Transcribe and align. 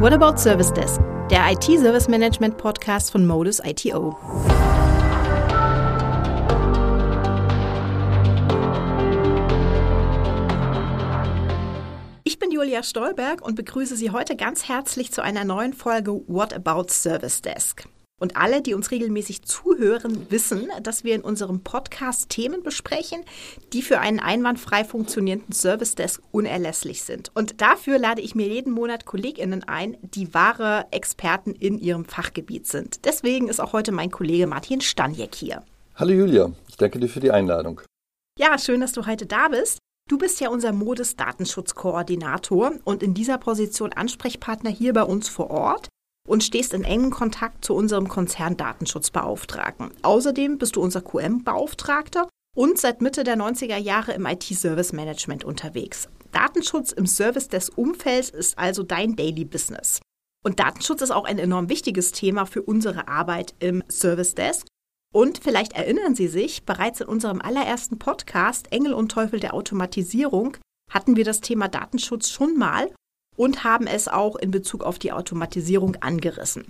What 0.00 0.14
About 0.14 0.38
Service 0.38 0.72
Desk, 0.72 0.98
der 1.30 1.52
IT-Service 1.52 2.08
Management 2.08 2.56
Podcast 2.56 3.12
von 3.12 3.26
Modus 3.26 3.60
ITO. 3.62 4.16
Ich 12.24 12.38
bin 12.38 12.50
Julia 12.50 12.82
Stolberg 12.82 13.42
und 13.42 13.56
begrüße 13.56 13.94
Sie 13.94 14.10
heute 14.10 14.36
ganz 14.36 14.66
herzlich 14.66 15.12
zu 15.12 15.20
einer 15.22 15.44
neuen 15.44 15.74
Folge 15.74 16.12
What 16.28 16.54
About 16.54 16.88
Service 16.88 17.42
Desk. 17.42 17.84
Und 18.20 18.36
alle, 18.36 18.60
die 18.60 18.74
uns 18.74 18.90
regelmäßig 18.90 19.42
zuhören, 19.42 20.30
wissen, 20.30 20.68
dass 20.82 21.04
wir 21.04 21.14
in 21.14 21.22
unserem 21.22 21.62
Podcast 21.62 22.28
Themen 22.28 22.62
besprechen, 22.62 23.24
die 23.72 23.80
für 23.80 23.98
einen 23.98 24.20
einwandfrei 24.20 24.84
funktionierenden 24.84 25.52
Service 25.52 25.94
Desk 25.94 26.22
unerlässlich 26.30 27.02
sind. 27.02 27.30
Und 27.34 27.62
dafür 27.62 27.98
lade 27.98 28.20
ich 28.20 28.34
mir 28.34 28.46
jeden 28.46 28.74
Monat 28.74 29.06
KollegInnen 29.06 29.64
ein, 29.64 29.96
die 30.02 30.34
wahre 30.34 30.86
Experten 30.90 31.52
in 31.52 31.78
ihrem 31.78 32.04
Fachgebiet 32.04 32.66
sind. 32.66 33.06
Deswegen 33.06 33.48
ist 33.48 33.58
auch 33.58 33.72
heute 33.72 33.90
mein 33.90 34.10
Kollege 34.10 34.46
Martin 34.46 34.82
Stanjek 34.82 35.34
hier. 35.34 35.62
Hallo 35.96 36.12
Julia, 36.12 36.52
ich 36.68 36.76
danke 36.76 37.00
dir 37.00 37.08
für 37.08 37.20
die 37.20 37.30
Einladung. 37.30 37.80
Ja, 38.38 38.58
schön, 38.58 38.82
dass 38.82 38.92
du 38.92 39.06
heute 39.06 39.24
da 39.24 39.48
bist. 39.48 39.78
Du 40.10 40.18
bist 40.18 40.40
ja 40.40 40.50
unser 40.50 40.72
Modus-Datenschutzkoordinator 40.72 42.72
und 42.84 43.02
in 43.02 43.14
dieser 43.14 43.38
Position 43.38 43.94
Ansprechpartner 43.94 44.70
hier 44.70 44.92
bei 44.92 45.04
uns 45.04 45.30
vor 45.30 45.50
Ort 45.50 45.88
und 46.28 46.44
stehst 46.44 46.74
in 46.74 46.84
engem 46.84 47.10
Kontakt 47.10 47.64
zu 47.64 47.74
unserem 47.74 48.08
Konzern 48.08 48.56
Datenschutzbeauftragten. 48.56 49.90
Außerdem 50.02 50.58
bist 50.58 50.76
du 50.76 50.82
unser 50.82 51.02
QM-Beauftragter 51.02 52.28
und 52.56 52.78
seit 52.78 53.00
Mitte 53.00 53.24
der 53.24 53.36
90er 53.36 53.76
Jahre 53.76 54.12
im 54.12 54.26
IT-Service-Management 54.26 55.44
unterwegs. 55.44 56.08
Datenschutz 56.32 56.92
im 56.92 57.06
Service 57.06 57.48
des 57.48 57.70
Umfelds 57.70 58.30
ist 58.30 58.58
also 58.58 58.82
dein 58.82 59.16
Daily 59.16 59.44
Business. 59.44 60.00
Und 60.42 60.60
Datenschutz 60.60 61.02
ist 61.02 61.10
auch 61.10 61.24
ein 61.24 61.38
enorm 61.38 61.68
wichtiges 61.68 62.12
Thema 62.12 62.46
für 62.46 62.62
unsere 62.62 63.08
Arbeit 63.08 63.54
im 63.58 63.82
Service 63.90 64.34
Desk. 64.34 64.66
Und 65.12 65.38
vielleicht 65.42 65.72
erinnern 65.72 66.14
Sie 66.14 66.28
sich, 66.28 66.64
bereits 66.64 67.00
in 67.00 67.08
unserem 67.08 67.40
allerersten 67.40 67.98
Podcast 67.98 68.72
Engel 68.72 68.94
und 68.94 69.10
Teufel 69.10 69.40
der 69.40 69.54
Automatisierung 69.54 70.56
hatten 70.90 71.16
wir 71.16 71.24
das 71.24 71.40
Thema 71.40 71.68
Datenschutz 71.68 72.30
schon 72.30 72.56
mal 72.56 72.90
und 73.36 73.64
haben 73.64 73.86
es 73.86 74.08
auch 74.08 74.36
in 74.36 74.50
Bezug 74.50 74.84
auf 74.84 74.98
die 74.98 75.12
Automatisierung 75.12 75.96
angerissen. 75.96 76.64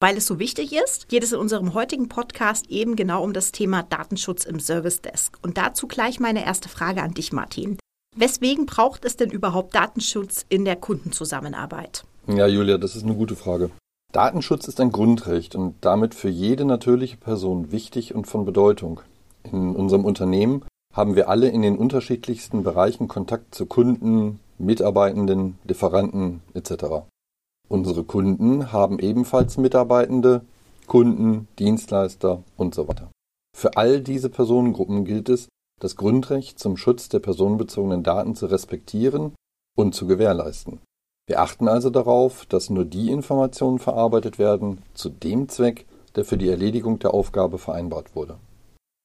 Weil 0.00 0.16
es 0.16 0.26
so 0.26 0.38
wichtig 0.38 0.74
ist, 0.74 1.08
geht 1.08 1.22
es 1.22 1.32
in 1.32 1.38
unserem 1.38 1.72
heutigen 1.72 2.08
Podcast 2.08 2.68
eben 2.68 2.96
genau 2.96 3.22
um 3.22 3.32
das 3.32 3.52
Thema 3.52 3.82
Datenschutz 3.82 4.44
im 4.44 4.60
Service 4.60 5.00
Desk. 5.00 5.38
Und 5.42 5.56
dazu 5.56 5.86
gleich 5.86 6.20
meine 6.20 6.44
erste 6.44 6.68
Frage 6.68 7.02
an 7.02 7.14
dich, 7.14 7.32
Martin. 7.32 7.78
Weswegen 8.16 8.66
braucht 8.66 9.04
es 9.04 9.16
denn 9.16 9.30
überhaupt 9.30 9.74
Datenschutz 9.74 10.44
in 10.48 10.64
der 10.64 10.76
Kundenzusammenarbeit? 10.76 12.04
Ja, 12.26 12.46
Julia, 12.46 12.78
das 12.78 12.96
ist 12.96 13.04
eine 13.04 13.14
gute 13.14 13.34
Frage. 13.34 13.70
Datenschutz 14.12 14.68
ist 14.68 14.78
ein 14.78 14.92
Grundrecht 14.92 15.56
und 15.56 15.74
damit 15.80 16.14
für 16.14 16.28
jede 16.28 16.64
natürliche 16.64 17.16
Person 17.16 17.72
wichtig 17.72 18.14
und 18.14 18.26
von 18.26 18.44
Bedeutung. 18.44 19.00
In 19.42 19.74
unserem 19.74 20.04
Unternehmen 20.04 20.64
haben 20.92 21.16
wir 21.16 21.28
alle 21.28 21.48
in 21.48 21.62
den 21.62 21.76
unterschiedlichsten 21.76 22.62
Bereichen 22.62 23.08
Kontakt 23.08 23.54
zu 23.54 23.66
Kunden, 23.66 24.38
Mitarbeitenden, 24.58 25.58
Lieferanten 25.64 26.42
etc. 26.54 27.06
Unsere 27.68 28.04
Kunden 28.04 28.72
haben 28.72 28.98
ebenfalls 28.98 29.56
Mitarbeitende, 29.56 30.42
Kunden, 30.86 31.48
Dienstleister 31.58 32.42
und 32.56 32.74
so 32.74 32.88
weiter. 32.88 33.10
Für 33.56 33.76
all 33.76 34.00
diese 34.00 34.28
Personengruppen 34.28 35.04
gilt 35.04 35.28
es, 35.28 35.48
das 35.80 35.96
Grundrecht 35.96 36.58
zum 36.58 36.76
Schutz 36.76 37.08
der 37.08 37.20
personenbezogenen 37.20 38.02
Daten 38.02 38.34
zu 38.34 38.46
respektieren 38.46 39.32
und 39.76 39.94
zu 39.94 40.06
gewährleisten. 40.06 40.80
Wir 41.26 41.40
achten 41.40 41.68
also 41.68 41.90
darauf, 41.90 42.46
dass 42.46 42.70
nur 42.70 42.84
die 42.84 43.10
Informationen 43.10 43.78
verarbeitet 43.78 44.38
werden 44.38 44.82
zu 44.92 45.08
dem 45.08 45.48
Zweck, 45.48 45.86
der 46.16 46.24
für 46.24 46.36
die 46.36 46.48
Erledigung 46.48 46.98
der 46.98 47.14
Aufgabe 47.14 47.58
vereinbart 47.58 48.14
wurde. 48.14 48.36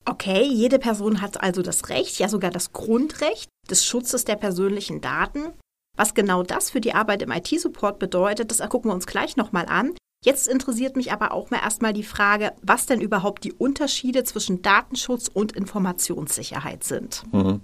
Okay, 0.10 0.44
jede 0.44 0.80
Person 0.80 1.22
hat 1.22 1.44
also 1.44 1.62
das 1.62 1.90
Recht, 1.90 2.18
ja 2.18 2.30
sogar 2.30 2.50
das 2.50 2.74
Grundrecht 2.74 3.48
des 3.70 3.86
Schutzes 3.86 4.26
der 4.26 4.38
persönlichen 4.38 5.02
Daten. 5.02 5.54
Was 5.96 6.16
genau 6.16 6.42
das 6.42 6.72
für 6.72 6.82
die 6.82 6.96
Arbeit 6.96 7.22
im 7.22 7.32
IT-Support 7.32 8.00
bedeutet, 8.00 8.50
das 8.50 8.68
gucken 8.70 8.90
wir 8.90 8.96
uns 8.96 9.06
gleich 9.06 9.38
nochmal 9.38 9.68
an. 9.68 9.92
Jetzt 10.26 10.48
interessiert 10.48 10.96
mich 10.96 11.12
aber 11.12 11.32
auch 11.32 11.52
mal 11.52 11.60
erstmal 11.60 11.94
die 11.94 12.04
Frage, 12.04 12.54
was 12.64 12.88
denn 12.88 13.02
überhaupt 13.02 13.44
die 13.44 13.54
Unterschiede 13.54 14.24
zwischen 14.24 14.64
Datenschutz 14.64 15.30
und 15.32 15.52
Informationssicherheit 15.52 16.84
sind. 16.84 17.22
Mhm. 17.32 17.62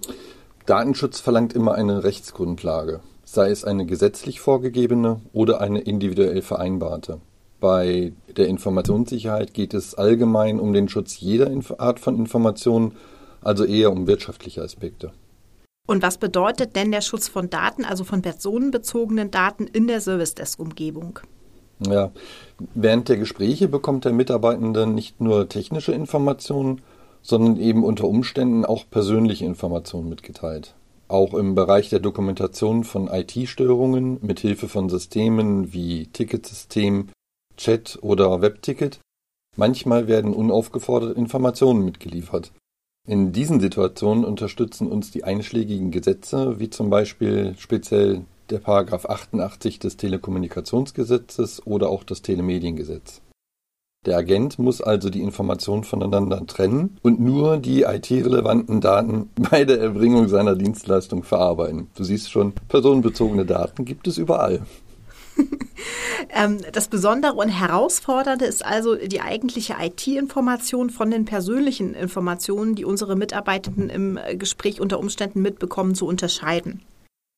Datenschutz 0.66 1.18
verlangt 1.18 1.52
immer 1.52 1.74
eine 1.74 2.04
Rechtsgrundlage, 2.04 3.00
sei 3.24 3.50
es 3.50 3.64
eine 3.64 3.86
gesetzlich 3.86 4.38
vorgegebene 4.38 5.20
oder 5.32 5.60
eine 5.60 5.80
individuell 5.80 6.42
vereinbarte. 6.42 7.20
Bei 7.66 8.12
der 8.36 8.46
Informationssicherheit 8.46 9.52
geht 9.52 9.74
es 9.74 9.96
allgemein 9.96 10.60
um 10.60 10.72
den 10.72 10.88
Schutz 10.88 11.18
jeder 11.18 11.50
Art 11.78 11.98
von 11.98 12.16
Informationen, 12.16 12.92
also 13.40 13.64
eher 13.64 13.90
um 13.90 14.06
wirtschaftliche 14.06 14.62
Aspekte. 14.62 15.10
Und 15.88 16.00
was 16.00 16.16
bedeutet 16.16 16.76
denn 16.76 16.92
der 16.92 17.00
Schutz 17.00 17.26
von 17.26 17.50
Daten, 17.50 17.84
also 17.84 18.04
von 18.04 18.22
personenbezogenen 18.22 19.32
Daten 19.32 19.66
in 19.66 19.88
der 19.88 20.00
Service 20.00 20.36
Desk 20.36 20.60
Umgebung? 20.60 21.18
Ja, 21.84 22.12
während 22.76 23.08
der 23.08 23.16
Gespräche 23.16 23.66
bekommt 23.66 24.04
der 24.04 24.12
Mitarbeitende 24.12 24.86
nicht 24.86 25.20
nur 25.20 25.48
technische 25.48 25.90
Informationen, 25.90 26.82
sondern 27.20 27.56
eben 27.56 27.82
unter 27.82 28.06
Umständen 28.06 28.64
auch 28.64 28.84
persönliche 28.88 29.44
Informationen 29.44 30.08
mitgeteilt. 30.08 30.76
Auch 31.08 31.34
im 31.34 31.56
Bereich 31.56 31.88
der 31.88 31.98
Dokumentation 31.98 32.84
von 32.84 33.08
IT-Störungen 33.08 34.18
mit 34.22 34.38
Hilfe 34.38 34.68
von 34.68 34.88
Systemen 34.88 35.72
wie 35.72 36.06
Ticketsystem, 36.06 37.08
Chat 37.56 37.98
oder 38.02 38.40
Webticket. 38.40 39.00
Manchmal 39.56 40.08
werden 40.08 40.34
unaufgefordert 40.34 41.16
Informationen 41.16 41.84
mitgeliefert. 41.84 42.52
In 43.08 43.32
diesen 43.32 43.60
Situationen 43.60 44.24
unterstützen 44.24 44.88
uns 44.88 45.10
die 45.10 45.24
einschlägigen 45.24 45.90
Gesetze, 45.90 46.58
wie 46.58 46.70
zum 46.70 46.90
Beispiel 46.90 47.54
speziell 47.56 48.24
der 48.50 48.58
Paragraph 48.58 49.06
88 49.06 49.78
des 49.78 49.96
Telekommunikationsgesetzes 49.96 51.66
oder 51.66 51.88
auch 51.88 52.04
das 52.04 52.22
Telemediengesetz. 52.22 53.22
Der 54.06 54.18
Agent 54.18 54.60
muss 54.60 54.80
also 54.80 55.10
die 55.10 55.22
Informationen 55.22 55.82
voneinander 55.82 56.46
trennen 56.46 56.96
und 57.02 57.18
nur 57.18 57.56
die 57.56 57.82
IT-relevanten 57.82 58.80
Daten 58.80 59.30
bei 59.50 59.64
der 59.64 59.80
Erbringung 59.80 60.28
seiner 60.28 60.54
Dienstleistung 60.54 61.24
verarbeiten. 61.24 61.88
Du 61.96 62.04
siehst 62.04 62.30
schon, 62.30 62.52
personenbezogene 62.68 63.44
Daten 63.44 63.84
gibt 63.84 64.06
es 64.06 64.18
überall. 64.18 64.62
Ähm, 66.30 66.58
das 66.72 66.88
Besondere 66.88 67.34
und 67.34 67.48
Herausfordernde 67.48 68.46
ist 68.46 68.64
also 68.64 68.96
die 68.96 69.20
eigentliche 69.20 69.76
IT-Information 69.80 70.90
von 70.90 71.10
den 71.10 71.24
persönlichen 71.24 71.94
Informationen, 71.94 72.74
die 72.74 72.84
unsere 72.84 73.16
Mitarbeitenden 73.16 73.90
im 73.90 74.18
Gespräch 74.38 74.80
unter 74.80 74.98
Umständen 74.98 75.42
mitbekommen, 75.42 75.94
zu 75.94 76.06
unterscheiden. 76.06 76.82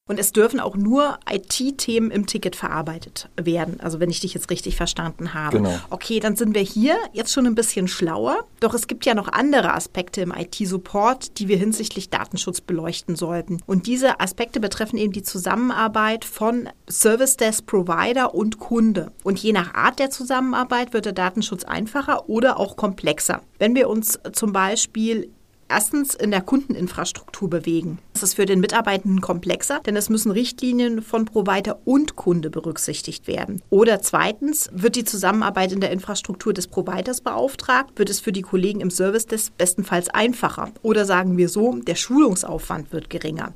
Und 0.08 0.18
es 0.18 0.32
dürfen 0.32 0.58
auch 0.58 0.74
nur 0.74 1.18
IT-Themen 1.30 2.10
im 2.10 2.26
Ticket 2.26 2.56
verarbeitet 2.56 3.28
werden. 3.36 3.78
Also 3.80 4.00
wenn 4.00 4.10
ich 4.10 4.20
dich 4.20 4.34
jetzt 4.34 4.50
richtig 4.50 4.74
verstanden 4.74 5.34
habe. 5.34 5.58
Genau. 5.58 5.78
Okay, 5.90 6.18
dann 6.18 6.34
sind 6.34 6.54
wir 6.54 6.62
hier 6.62 6.96
jetzt 7.12 7.32
schon 7.32 7.46
ein 7.46 7.54
bisschen 7.54 7.88
schlauer. 7.88 8.44
Doch 8.60 8.74
es 8.74 8.86
gibt 8.86 9.04
ja 9.06 9.14
noch 9.14 9.28
andere 9.28 9.74
Aspekte 9.74 10.22
im 10.22 10.32
IT-Support, 10.36 11.38
die 11.38 11.46
wir 11.48 11.58
hinsichtlich 11.58 12.08
Datenschutz 12.08 12.60
beleuchten 12.62 13.16
sollten. 13.16 13.60
Und 13.66 13.86
diese 13.86 14.18
Aspekte 14.20 14.60
betreffen 14.60 14.98
eben 14.98 15.12
die 15.12 15.22
Zusammenarbeit 15.22 16.24
von 16.24 16.68
Service 16.90 17.36
Desk 17.36 17.66
Provider 17.66 18.34
und 18.34 18.58
Kunde. 18.58 19.12
Und 19.24 19.38
je 19.38 19.52
nach 19.52 19.74
Art 19.74 19.98
der 19.98 20.10
Zusammenarbeit 20.10 20.94
wird 20.94 21.04
der 21.04 21.12
Datenschutz 21.12 21.64
einfacher 21.64 22.28
oder 22.30 22.58
auch 22.58 22.76
komplexer. 22.76 23.42
Wenn 23.58 23.74
wir 23.74 23.90
uns 23.90 24.18
zum 24.32 24.52
Beispiel 24.52 25.30
erstens 25.68 26.14
in 26.14 26.30
der 26.30 26.40
Kundeninfrastruktur 26.40 27.50
bewegen. 27.50 27.98
Das 28.12 28.22
ist 28.22 28.34
für 28.34 28.46
den 28.46 28.60
Mitarbeitenden 28.60 29.20
komplexer, 29.20 29.80
denn 29.86 29.96
es 29.96 30.08
müssen 30.08 30.30
Richtlinien 30.30 31.02
von 31.02 31.24
Provider 31.24 31.78
und 31.84 32.16
Kunde 32.16 32.50
berücksichtigt 32.50 33.26
werden. 33.26 33.62
Oder 33.70 34.00
zweitens 34.00 34.68
wird 34.72 34.96
die 34.96 35.04
Zusammenarbeit 35.04 35.72
in 35.72 35.80
der 35.80 35.90
Infrastruktur 35.90 36.52
des 36.52 36.66
Providers 36.66 37.20
beauftragt, 37.20 37.98
wird 37.98 38.10
es 38.10 38.20
für 38.20 38.32
die 38.32 38.42
Kollegen 38.42 38.80
im 38.80 38.90
Service 38.90 39.26
des 39.26 39.50
bestenfalls 39.50 40.08
einfacher. 40.08 40.70
Oder 40.82 41.04
sagen 41.04 41.36
wir 41.36 41.48
so, 41.48 41.74
der 41.74 41.94
Schulungsaufwand 41.94 42.92
wird 42.92 43.10
geringer. 43.10 43.54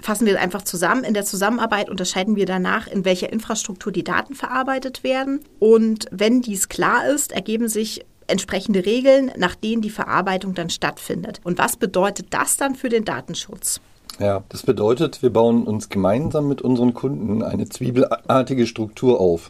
Fassen 0.00 0.26
wir 0.26 0.40
einfach 0.40 0.62
zusammen. 0.62 1.02
In 1.02 1.14
der 1.14 1.24
Zusammenarbeit 1.24 1.90
unterscheiden 1.90 2.36
wir 2.36 2.46
danach, 2.46 2.86
in 2.86 3.04
welcher 3.04 3.32
Infrastruktur 3.32 3.90
die 3.90 4.04
Daten 4.04 4.34
verarbeitet 4.34 5.02
werden. 5.02 5.40
Und 5.58 6.06
wenn 6.12 6.40
dies 6.40 6.68
klar 6.68 7.08
ist, 7.08 7.32
ergeben 7.32 7.68
sich 7.68 8.04
entsprechende 8.28 8.84
Regeln, 8.84 9.32
nach 9.36 9.54
denen 9.54 9.82
die 9.82 9.90
Verarbeitung 9.90 10.54
dann 10.54 10.70
stattfindet. 10.70 11.40
Und 11.44 11.58
was 11.58 11.76
bedeutet 11.76 12.28
das 12.30 12.56
dann 12.56 12.74
für 12.74 12.88
den 12.88 13.04
Datenschutz? 13.04 13.80
Ja, 14.18 14.42
das 14.48 14.62
bedeutet, 14.62 15.22
wir 15.22 15.30
bauen 15.30 15.64
uns 15.64 15.88
gemeinsam 15.88 16.48
mit 16.48 16.62
unseren 16.62 16.94
Kunden 16.94 17.42
eine 17.42 17.68
zwiebelartige 17.68 18.66
Struktur 18.66 19.20
auf. 19.20 19.48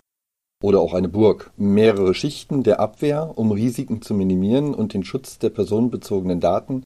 Oder 0.62 0.80
auch 0.80 0.92
eine 0.92 1.08
Burg. 1.08 1.52
Mehrere 1.56 2.14
Schichten 2.14 2.64
der 2.64 2.80
Abwehr, 2.80 3.32
um 3.36 3.52
Risiken 3.52 4.02
zu 4.02 4.12
minimieren 4.12 4.74
und 4.74 4.92
den 4.92 5.04
Schutz 5.04 5.38
der 5.38 5.50
personenbezogenen 5.50 6.40
Daten 6.40 6.82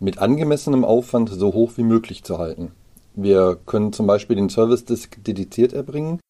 mit 0.00 0.18
angemessenem 0.18 0.84
Aufwand 0.84 1.28
so 1.28 1.52
hoch 1.52 1.72
wie 1.76 1.82
möglich 1.82 2.22
zu 2.22 2.38
halten. 2.38 2.70
Wir 3.14 3.58
können 3.66 3.92
zum 3.92 4.06
Beispiel 4.06 4.36
den 4.36 4.48
Service 4.48 4.84
Disk 4.84 5.22
dediziert 5.24 5.72
erbringen, 5.72 6.20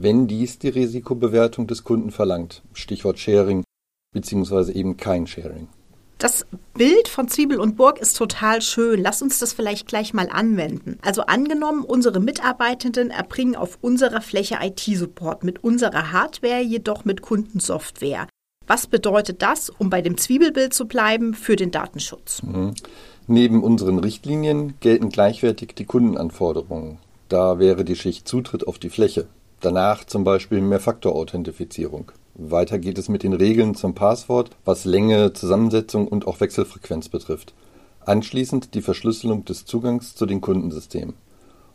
wenn 0.00 0.26
dies 0.26 0.58
die 0.58 0.68
Risikobewertung 0.68 1.66
des 1.66 1.84
Kunden 1.84 2.10
verlangt. 2.10 2.62
Stichwort 2.72 3.18
Sharing 3.18 3.64
beziehungsweise 4.12 4.74
eben 4.74 4.96
kein 4.96 5.26
Sharing. 5.26 5.68
Das 6.18 6.46
Bild 6.74 7.06
von 7.06 7.28
Zwiebel 7.28 7.60
und 7.60 7.76
Burg 7.76 8.00
ist 8.00 8.16
total 8.16 8.60
schön. 8.60 9.00
Lass 9.00 9.22
uns 9.22 9.38
das 9.38 9.52
vielleicht 9.52 9.86
gleich 9.86 10.12
mal 10.12 10.28
anwenden. 10.28 10.98
Also 11.00 11.22
angenommen, 11.22 11.84
unsere 11.84 12.18
Mitarbeitenden 12.18 13.10
erbringen 13.10 13.54
auf 13.54 13.78
unserer 13.82 14.20
Fläche 14.20 14.58
IT-Support 14.60 15.44
mit 15.44 15.62
unserer 15.62 16.10
Hardware, 16.10 16.60
jedoch 16.60 17.04
mit 17.04 17.22
Kundensoftware. 17.22 18.26
Was 18.66 18.88
bedeutet 18.88 19.42
das, 19.42 19.70
um 19.70 19.90
bei 19.90 20.02
dem 20.02 20.18
Zwiebelbild 20.18 20.74
zu 20.74 20.88
bleiben, 20.88 21.34
für 21.34 21.54
den 21.54 21.70
Datenschutz? 21.70 22.42
Mhm. 22.42 22.74
Neben 23.28 23.62
unseren 23.62 23.98
Richtlinien 23.98 24.74
gelten 24.80 25.10
gleichwertig 25.10 25.74
die 25.76 25.84
Kundenanforderungen. 25.84 26.98
Da 27.28 27.60
wäre 27.60 27.84
die 27.84 27.96
Schicht 27.96 28.26
Zutritt 28.26 28.66
auf 28.66 28.78
die 28.78 28.90
Fläche. 28.90 29.28
Danach 29.60 30.04
zum 30.04 30.24
Beispiel 30.24 30.60
Mehrfaktor-Authentifizierung. 30.60 32.10
Weiter 32.40 32.78
geht 32.78 32.98
es 32.98 33.08
mit 33.08 33.24
den 33.24 33.32
Regeln 33.32 33.74
zum 33.74 33.96
Passwort, 33.96 34.50
was 34.64 34.84
Länge, 34.84 35.32
Zusammensetzung 35.32 36.06
und 36.06 36.28
auch 36.28 36.38
Wechselfrequenz 36.38 37.08
betrifft. 37.08 37.52
Anschließend 38.06 38.74
die 38.74 38.80
Verschlüsselung 38.80 39.44
des 39.44 39.64
Zugangs 39.64 40.14
zu 40.14 40.24
den 40.24 40.40
Kundensystemen. 40.40 41.14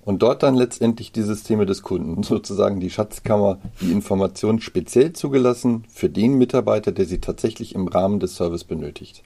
Und 0.05 0.23
dort 0.23 0.41
dann 0.41 0.55
letztendlich 0.55 1.11
die 1.11 1.21
Systeme 1.21 1.65
des 1.65 1.81
Kunden, 1.81 2.23
sozusagen 2.23 2.79
die 2.79 2.89
Schatzkammer, 2.89 3.59
die 3.81 3.91
Information 3.91 4.61
speziell 4.61 5.11
zugelassen 5.11 5.83
für 5.89 6.07
den 6.07 6.37
Mitarbeiter, 6.37 6.93
der 6.93 7.05
sie 7.05 7.19
tatsächlich 7.19 7.75
im 7.75 7.89
Rahmen 7.89 8.21
des 8.21 8.37
Service 8.37 8.63
benötigt. 8.63 9.21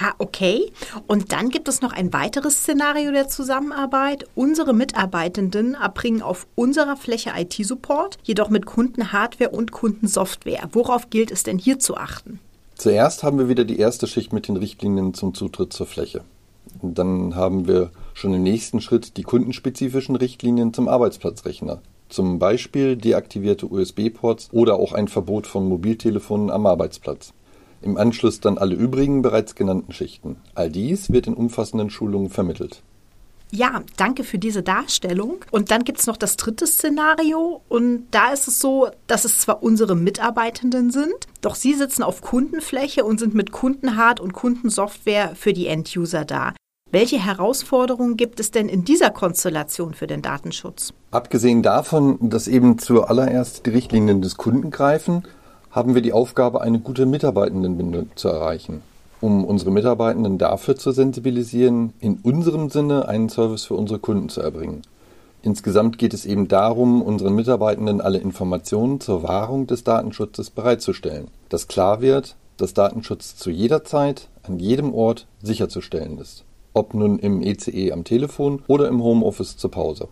Ah, 0.00 0.14
okay. 0.18 0.72
Und 1.06 1.32
dann 1.32 1.50
gibt 1.50 1.68
es 1.68 1.82
noch 1.82 1.92
ein 1.92 2.12
weiteres 2.12 2.58
Szenario 2.58 3.12
der 3.12 3.28
Zusammenarbeit. 3.28 4.24
Unsere 4.34 4.72
Mitarbeitenden 4.72 5.74
erbringen 5.74 6.22
auf 6.22 6.46
unserer 6.54 6.96
Fläche 6.96 7.32
IT-Support, 7.36 8.18
jedoch 8.22 8.48
mit 8.48 8.64
Kundenhardware 8.64 9.50
und 9.50 9.70
Kundensoftware. 9.70 10.68
Worauf 10.72 11.10
gilt 11.10 11.30
es 11.30 11.42
denn 11.42 11.58
hier 11.58 11.78
zu 11.78 11.96
achten? 11.96 12.38
Zuerst 12.74 13.22
haben 13.22 13.38
wir 13.38 13.48
wieder 13.48 13.64
die 13.64 13.78
erste 13.78 14.06
Schicht 14.06 14.32
mit 14.32 14.48
den 14.48 14.56
Richtlinien 14.56 15.12
zum 15.12 15.34
Zutritt 15.34 15.74
zur 15.74 15.86
Fläche. 15.86 16.22
Dann 16.80 17.36
haben 17.36 17.68
wir 17.68 17.90
schon 18.14 18.32
im 18.32 18.42
nächsten 18.42 18.80
Schritt 18.80 19.16
die 19.18 19.22
kundenspezifischen 19.22 20.16
Richtlinien 20.16 20.72
zum 20.72 20.88
Arbeitsplatzrechner. 20.88 21.82
Zum 22.08 22.38
Beispiel 22.38 22.96
deaktivierte 22.96 23.66
USB-Ports 23.66 24.50
oder 24.52 24.76
auch 24.76 24.92
ein 24.92 25.08
Verbot 25.08 25.46
von 25.46 25.68
Mobiltelefonen 25.68 26.50
am 26.50 26.66
Arbeitsplatz. 26.66 27.34
Im 27.82 27.96
Anschluss 27.96 28.40
dann 28.40 28.58
alle 28.58 28.74
übrigen 28.74 29.22
bereits 29.22 29.54
genannten 29.54 29.92
Schichten. 29.92 30.36
All 30.54 30.70
dies 30.70 31.12
wird 31.12 31.26
in 31.26 31.34
umfassenden 31.34 31.90
Schulungen 31.90 32.30
vermittelt. 32.30 32.82
Ja, 33.54 33.82
danke 33.98 34.24
für 34.24 34.38
diese 34.38 34.62
Darstellung. 34.62 35.44
Und 35.50 35.70
dann 35.70 35.84
gibt 35.84 35.98
es 35.98 36.06
noch 36.06 36.16
das 36.16 36.38
dritte 36.38 36.66
Szenario. 36.66 37.60
Und 37.68 38.06
da 38.10 38.32
ist 38.32 38.48
es 38.48 38.58
so, 38.58 38.88
dass 39.06 39.26
es 39.26 39.40
zwar 39.40 39.62
unsere 39.62 39.94
Mitarbeitenden 39.94 40.90
sind, 40.90 41.26
doch 41.42 41.54
sie 41.54 41.74
sitzen 41.74 42.02
auf 42.02 42.22
Kundenfläche 42.22 43.04
und 43.04 43.20
sind 43.20 43.34
mit 43.34 43.52
Kundenhard- 43.52 44.20
und 44.20 44.32
Kundensoftware 44.32 45.34
für 45.34 45.52
die 45.52 45.66
Enduser 45.66 46.24
da. 46.24 46.54
Welche 46.90 47.18
Herausforderungen 47.18 48.16
gibt 48.16 48.40
es 48.40 48.50
denn 48.50 48.68
in 48.68 48.84
dieser 48.84 49.10
Konstellation 49.10 49.92
für 49.92 50.06
den 50.06 50.22
Datenschutz? 50.22 50.94
Abgesehen 51.10 51.62
davon, 51.62 52.18
dass 52.20 52.48
eben 52.48 52.78
zuallererst 52.78 53.66
die 53.66 53.70
Richtlinien 53.70 54.22
des 54.22 54.36
Kunden 54.36 54.70
greifen, 54.70 55.24
haben 55.72 55.94
wir 55.94 56.02
die 56.02 56.12
Aufgabe, 56.12 56.60
eine 56.60 56.78
gute 56.78 57.06
Mitarbeitendenbindung 57.06 58.10
zu 58.14 58.28
erreichen, 58.28 58.82
um 59.22 59.44
unsere 59.44 59.70
Mitarbeitenden 59.70 60.36
dafür 60.36 60.76
zu 60.76 60.92
sensibilisieren, 60.92 61.94
in 61.98 62.18
unserem 62.22 62.68
Sinne 62.68 63.08
einen 63.08 63.30
Service 63.30 63.64
für 63.64 63.74
unsere 63.74 63.98
Kunden 63.98 64.28
zu 64.28 64.42
erbringen. 64.42 64.82
Insgesamt 65.40 65.98
geht 65.98 66.14
es 66.14 66.26
eben 66.26 66.46
darum, 66.46 67.02
unseren 67.02 67.34
Mitarbeitenden 67.34 68.00
alle 68.00 68.18
Informationen 68.18 69.00
zur 69.00 69.22
Wahrung 69.22 69.66
des 69.66 69.82
Datenschutzes 69.82 70.50
bereitzustellen, 70.50 71.28
dass 71.48 71.68
klar 71.68 72.00
wird, 72.00 72.36
dass 72.58 72.74
Datenschutz 72.74 73.36
zu 73.36 73.50
jeder 73.50 73.82
Zeit, 73.82 74.28
an 74.44 74.58
jedem 74.58 74.94
Ort 74.94 75.26
sicherzustellen 75.42 76.18
ist, 76.18 76.44
ob 76.74 76.94
nun 76.94 77.18
im 77.18 77.42
ECE 77.42 77.70
e 77.70 77.92
am 77.92 78.04
Telefon 78.04 78.62
oder 78.68 78.88
im 78.88 79.02
Homeoffice 79.02 79.56
zur 79.56 79.70
Pause. 79.70 80.08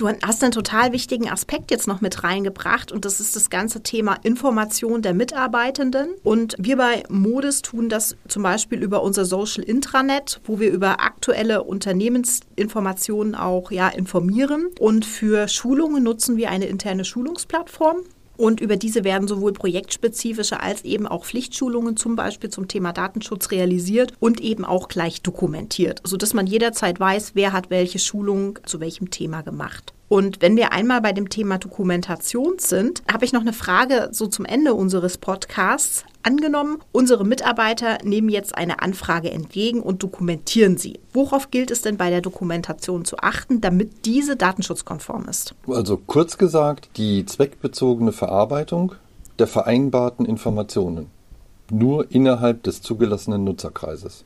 Du 0.00 0.08
hast 0.08 0.42
einen 0.42 0.52
total 0.52 0.92
wichtigen 0.92 1.28
Aspekt 1.28 1.70
jetzt 1.70 1.86
noch 1.86 2.00
mit 2.00 2.24
reingebracht 2.24 2.90
und 2.90 3.04
das 3.04 3.20
ist 3.20 3.36
das 3.36 3.50
ganze 3.50 3.82
Thema 3.82 4.16
Information 4.22 5.02
der 5.02 5.12
Mitarbeitenden. 5.12 6.14
Und 6.22 6.56
wir 6.58 6.78
bei 6.78 7.02
Modis 7.10 7.60
tun 7.60 7.90
das 7.90 8.16
zum 8.26 8.42
Beispiel 8.42 8.82
über 8.82 9.02
unser 9.02 9.26
Social 9.26 9.62
Intranet, 9.62 10.40
wo 10.44 10.58
wir 10.58 10.70
über 10.70 11.00
aktuelle 11.02 11.64
Unternehmensinformationen 11.64 13.34
auch 13.34 13.70
ja, 13.70 13.88
informieren. 13.88 14.70
Und 14.78 15.04
für 15.04 15.48
Schulungen 15.48 16.02
nutzen 16.02 16.38
wir 16.38 16.48
eine 16.48 16.64
interne 16.64 17.04
Schulungsplattform. 17.04 17.98
Und 18.40 18.62
über 18.62 18.78
diese 18.78 19.04
werden 19.04 19.28
sowohl 19.28 19.52
projektspezifische 19.52 20.60
als 20.60 20.82
eben 20.82 21.06
auch 21.06 21.26
Pflichtschulungen 21.26 21.98
zum 21.98 22.16
Beispiel 22.16 22.48
zum 22.48 22.68
Thema 22.68 22.94
Datenschutz 22.94 23.50
realisiert 23.50 24.14
und 24.18 24.40
eben 24.40 24.64
auch 24.64 24.88
gleich 24.88 25.20
dokumentiert, 25.20 26.00
sodass 26.04 26.32
man 26.32 26.46
jederzeit 26.46 26.98
weiß, 26.98 27.32
wer 27.34 27.52
hat 27.52 27.68
welche 27.68 27.98
Schulung 27.98 28.58
zu 28.64 28.80
welchem 28.80 29.10
Thema 29.10 29.42
gemacht. 29.42 29.92
Und 30.08 30.40
wenn 30.40 30.56
wir 30.56 30.72
einmal 30.72 31.02
bei 31.02 31.12
dem 31.12 31.28
Thema 31.28 31.58
Dokumentation 31.58 32.54
sind, 32.58 33.02
habe 33.12 33.26
ich 33.26 33.34
noch 33.34 33.42
eine 33.42 33.52
Frage 33.52 34.08
so 34.10 34.26
zum 34.26 34.46
Ende 34.46 34.72
unseres 34.72 35.18
Podcasts. 35.18 36.06
Angenommen, 36.22 36.78
unsere 36.92 37.24
Mitarbeiter 37.24 37.98
nehmen 38.04 38.28
jetzt 38.28 38.54
eine 38.54 38.82
Anfrage 38.82 39.30
entgegen 39.30 39.80
und 39.80 40.02
dokumentieren 40.02 40.76
sie. 40.76 41.00
Worauf 41.14 41.50
gilt 41.50 41.70
es 41.70 41.80
denn 41.80 41.96
bei 41.96 42.10
der 42.10 42.20
Dokumentation 42.20 43.06
zu 43.06 43.18
achten, 43.18 43.60
damit 43.62 44.04
diese 44.04 44.36
datenschutzkonform 44.36 45.26
ist? 45.28 45.54
Also 45.66 45.96
kurz 45.96 46.36
gesagt, 46.36 46.90
die 46.96 47.24
zweckbezogene 47.24 48.12
Verarbeitung 48.12 48.94
der 49.38 49.46
vereinbarten 49.46 50.26
Informationen. 50.26 51.10
Nur 51.70 52.10
innerhalb 52.10 52.62
des 52.64 52.82
zugelassenen 52.82 53.44
Nutzerkreises. 53.44 54.24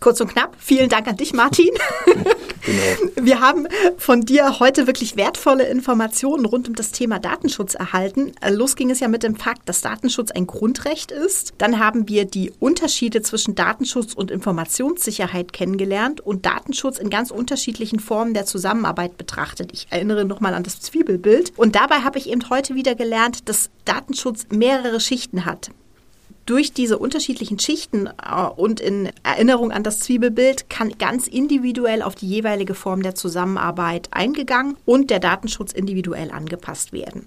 Kurz 0.00 0.20
und 0.20 0.28
knapp, 0.28 0.54
vielen 0.58 0.90
Dank 0.90 1.06
an 1.06 1.16
dich, 1.16 1.32
Martin. 1.32 1.70
Genau. 2.64 3.10
Wir 3.16 3.40
haben 3.40 3.66
von 3.98 4.22
dir 4.22 4.58
heute 4.58 4.86
wirklich 4.86 5.16
wertvolle 5.16 5.64
Informationen 5.64 6.46
rund 6.46 6.68
um 6.68 6.74
das 6.74 6.92
Thema 6.92 7.18
Datenschutz 7.18 7.74
erhalten. 7.74 8.32
Los 8.48 8.76
ging 8.76 8.90
es 8.90 9.00
ja 9.00 9.08
mit 9.08 9.22
dem 9.22 9.36
Fakt, 9.36 9.68
dass 9.68 9.80
Datenschutz 9.80 10.30
ein 10.30 10.46
Grundrecht 10.46 11.10
ist. 11.10 11.54
Dann 11.58 11.78
haben 11.78 12.08
wir 12.08 12.24
die 12.24 12.52
Unterschiede 12.60 13.22
zwischen 13.22 13.54
Datenschutz 13.54 14.14
und 14.14 14.30
Informationssicherheit 14.30 15.52
kennengelernt 15.52 16.20
und 16.20 16.46
Datenschutz 16.46 16.98
in 16.98 17.10
ganz 17.10 17.30
unterschiedlichen 17.30 18.00
Formen 18.00 18.34
der 18.34 18.46
Zusammenarbeit 18.46 19.18
betrachtet. 19.18 19.70
Ich 19.72 19.86
erinnere 19.90 20.24
nochmal 20.24 20.54
an 20.54 20.62
das 20.62 20.80
Zwiebelbild. 20.80 21.52
Und 21.56 21.76
dabei 21.76 21.96
habe 21.96 22.18
ich 22.18 22.30
eben 22.30 22.48
heute 22.50 22.74
wieder 22.74 22.94
gelernt, 22.94 23.48
dass 23.48 23.70
Datenschutz 23.84 24.46
mehrere 24.50 25.00
Schichten 25.00 25.44
hat 25.44 25.70
durch 26.46 26.72
diese 26.72 26.98
unterschiedlichen 26.98 27.58
Schichten 27.58 28.06
äh, 28.06 28.44
und 28.56 28.80
in 28.80 29.10
Erinnerung 29.22 29.72
an 29.72 29.82
das 29.82 30.00
Zwiebelbild 30.00 30.68
kann 30.68 30.90
ganz 30.98 31.26
individuell 31.26 32.02
auf 32.02 32.14
die 32.14 32.28
jeweilige 32.28 32.74
Form 32.74 33.02
der 33.02 33.14
Zusammenarbeit 33.14 34.08
eingegangen 34.10 34.76
und 34.84 35.10
der 35.10 35.20
Datenschutz 35.20 35.72
individuell 35.72 36.30
angepasst 36.30 36.92
werden. 36.92 37.26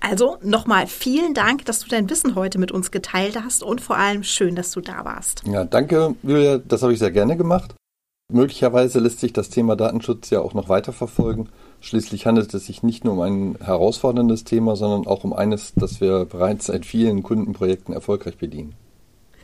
Also 0.00 0.38
nochmal 0.42 0.86
vielen 0.86 1.34
Dank, 1.34 1.64
dass 1.64 1.80
du 1.80 1.88
dein 1.88 2.08
Wissen 2.08 2.34
heute 2.34 2.58
mit 2.58 2.70
uns 2.70 2.90
geteilt 2.90 3.36
hast 3.42 3.62
und 3.62 3.80
vor 3.80 3.96
allem 3.96 4.22
schön, 4.22 4.54
dass 4.54 4.70
du 4.70 4.80
da 4.80 5.04
warst. 5.04 5.42
Ja, 5.46 5.64
danke, 5.64 6.14
Julia. 6.22 6.58
Das 6.58 6.82
habe 6.82 6.92
ich 6.92 6.98
sehr 6.98 7.10
gerne 7.10 7.36
gemacht. 7.36 7.74
Möglicherweise 8.30 9.00
lässt 9.00 9.20
sich 9.20 9.32
das 9.32 9.48
Thema 9.48 9.74
Datenschutz 9.74 10.28
ja 10.28 10.42
auch 10.42 10.52
noch 10.52 10.68
weiter 10.68 10.92
verfolgen. 10.92 11.48
Schließlich 11.80 12.26
handelt 12.26 12.52
es 12.52 12.66
sich 12.66 12.82
nicht 12.82 13.02
nur 13.02 13.14
um 13.14 13.20
ein 13.20 13.56
herausforderndes 13.58 14.44
Thema, 14.44 14.76
sondern 14.76 15.06
auch 15.06 15.24
um 15.24 15.32
eines, 15.32 15.72
das 15.74 16.02
wir 16.02 16.26
bereits 16.26 16.66
seit 16.66 16.84
vielen 16.84 17.22
Kundenprojekten 17.22 17.94
erfolgreich 17.94 18.36
bedienen. 18.36 18.74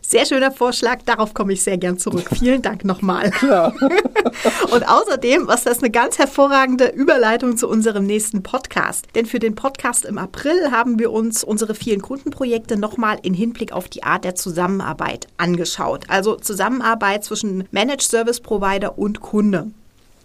Sehr 0.07 0.27
schöner 0.27 0.53
Vorschlag, 0.53 0.99
darauf 1.07 1.33
komme 1.33 1.55
ich 1.55 1.63
sehr 1.63 1.79
gern 1.79 1.99
zurück. 1.99 2.29
Vielen 2.39 2.61
Dank 2.61 2.85
nochmal. 2.85 3.31
Klar. 3.31 3.75
Und 4.71 4.87
außerdem 4.87 5.47
was 5.47 5.65
das 5.65 5.79
eine 5.79 5.91
ganz 5.91 6.19
hervorragende 6.19 6.89
Überleitung 6.89 7.57
zu 7.57 7.69
unserem 7.69 8.05
nächsten 8.05 8.43
Podcast. 8.43 9.07
Denn 9.15 9.25
für 9.25 9.39
den 9.39 9.55
Podcast 9.55 10.05
im 10.05 10.19
April 10.19 10.71
haben 10.71 10.99
wir 10.99 11.11
uns 11.11 11.43
unsere 11.43 11.75
vielen 11.75 12.03
Kundenprojekte 12.03 12.77
nochmal 12.77 13.19
in 13.23 13.33
Hinblick 13.33 13.73
auf 13.73 13.89
die 13.89 14.03
Art 14.03 14.25
der 14.25 14.35
Zusammenarbeit 14.35 15.27
angeschaut. 15.39 16.05
Also 16.09 16.37
Zusammenarbeit 16.37 17.25
zwischen 17.25 17.67
Managed 17.71 18.03
Service 18.03 18.41
Provider 18.41 18.99
und 18.99 19.21
Kunde. 19.21 19.71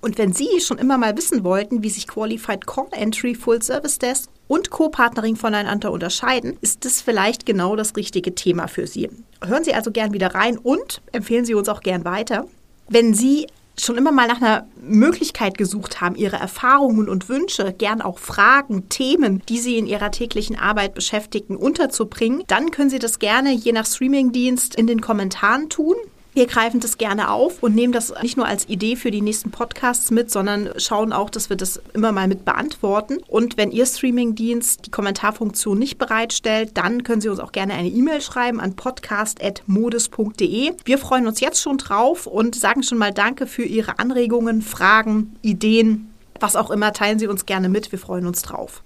Und 0.02 0.18
wenn 0.18 0.34
Sie 0.34 0.60
schon 0.60 0.78
immer 0.78 0.98
mal 0.98 1.18
wissen 1.18 1.44
wollten, 1.44 1.84
wie 1.84 1.90
sich 1.90 2.08
Qualified 2.08 2.68
Call 2.68 2.88
Entry, 2.92 3.34
Full 3.34 3.62
Service 3.62 3.98
Desk 3.98 4.30
und 4.50 4.72
Co-Partnering 4.72 5.38
voneinander 5.38 5.91
unterscheiden, 5.94 6.58
ist 6.60 6.84
das 6.84 7.01
vielleicht 7.01 7.46
genau 7.46 7.77
das 7.77 7.96
richtige 7.96 8.36
Thema 8.36 8.68
für 8.68 8.88
Sie. 8.88 9.10
Hören 9.46 9.63
Sie 9.63 9.74
also 9.74 9.91
gern 9.91 10.12
wieder 10.12 10.34
rein 10.36 10.58
und 10.58 11.01
empfehlen 11.13 11.46
Sie 11.46 11.53
uns 11.53 11.70
auch 11.70 11.82
gern 11.82 12.03
weiter. 12.03 12.48
Wenn 12.89 13.13
Sie 13.13 13.48
schon 13.77 13.96
immer 13.96 14.12
mal 14.12 14.27
nach 14.27 14.41
einer 14.41 14.68
Möglichkeit 14.82 15.58
gesucht 15.58 16.01
haben, 16.01 16.15
Ihre 16.15 16.38
Erfahrungen 16.38 17.08
und 17.08 17.29
Wünsche, 17.29 17.74
gern 17.77 18.01
auch 18.01 18.18
Fragen, 18.18 18.89
Themen, 18.89 19.44
die 19.48 19.60
Sie 19.60 19.77
in 19.77 19.86
Ihrer 19.86 20.10
täglichen 20.10 20.58
Arbeit 20.58 20.96
beschäftigen, 20.96 21.56
unterzubringen, 21.56 22.44
dann 22.48 22.72
können 22.72 22.89
Sie 22.89 23.00
das 23.00 23.20
gerne 23.20 23.53
je 23.53 23.72
nach 23.72 23.86
Streamingdienst 23.86 24.75
in 24.75 24.88
den 24.88 25.00
Kommentaren 25.00 25.70
tun. 25.70 25.96
Wir 26.34 26.46
greifen 26.46 26.80
das 26.80 27.00
gerne 27.00 27.32
auf 27.32 27.64
und 27.64 27.74
nehmen 27.74 27.92
das 27.92 28.14
nicht 28.22 28.38
nur 28.38 28.46
als 28.46 28.70
Idee 28.70 28.96
für 28.96 29.10
die 29.10 29.22
nächsten 29.22 29.50
Podcasts 29.50 30.12
mit, 30.12 30.30
sondern 30.30 30.70
schauen 30.78 31.12
auch, 31.12 31.32
dass 31.32 31.50
wir 31.50 31.58
das 31.58 31.82
immer 31.94 32.12
mal 32.12 32.28
mit 32.28 32.46
beantworten. 32.46 33.18
Und 33.28 33.58
wenn 33.58 33.72
Ihr 33.72 33.88
Streamingdienst 33.88 34.86
die 34.86 34.92
Kommentarfunktion 34.92 35.80
nicht 35.80 35.98
bereitstellt, 35.98 36.78
dann 36.78 37.02
können 37.04 37.20
Sie 37.22 37.30
uns 37.30 37.40
auch 37.40 37.52
gerne 37.52 37.74
eine 37.74 37.90
E-Mail 37.90 38.22
schreiben 38.22 38.60
an 38.60 38.76
podcast.modus.de. 38.76 40.74
Wir 40.86 40.98
freuen 41.00 41.26
uns 41.26 41.40
jetzt 41.40 41.62
schon 41.62 41.80
drauf 41.80 42.28
und 42.28 42.56
sagen 42.56 42.84
schon 42.84 43.00
mal 43.00 43.12
Danke 43.12 43.48
für 43.48 43.64
Ihre 43.64 43.98
Anregungen, 43.98 44.62
Fragen, 44.62 45.36
Ideen, 45.42 46.14
was 46.40 46.56
auch 46.56 46.70
immer. 46.70 46.94
Teilen 46.94 47.18
Sie 47.18 47.28
uns 47.28 47.48
gerne 47.48 47.70
mit. 47.70 47.92
Wir 47.92 47.98
freuen 47.98 48.28
uns 48.28 48.44
drauf. 48.44 48.84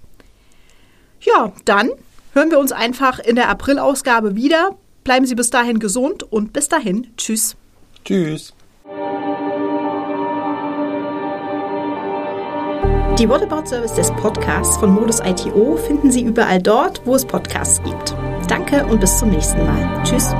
Ja, 1.20 1.52
dann 1.66 1.90
hören 2.32 2.50
wir 2.50 2.58
uns 2.58 2.72
einfach 2.72 3.18
in 3.18 3.36
der 3.36 3.50
April-Ausgabe 3.50 4.34
wieder. 4.34 4.76
Bleiben 5.04 5.26
Sie 5.26 5.34
bis 5.34 5.50
dahin 5.50 5.78
gesund 5.78 6.22
und 6.22 6.52
bis 6.52 6.68
dahin, 6.68 7.08
tschüss. 7.16 7.56
Tschüss. 8.04 8.54
Die 13.18 13.28
Whatabout 13.28 13.66
Service 13.66 13.94
des 13.94 14.10
Podcasts 14.12 14.76
von 14.76 14.92
Modus 14.92 15.20
ITO 15.20 15.76
finden 15.76 16.10
Sie 16.10 16.22
überall 16.22 16.60
dort, 16.60 17.00
wo 17.04 17.14
es 17.14 17.24
Podcasts 17.24 17.80
gibt. 17.84 18.14
Danke 18.48 18.84
und 18.86 19.00
bis 19.00 19.18
zum 19.18 19.30
nächsten 19.30 19.64
Mal. 19.64 20.02
Tschüss. 20.02 20.34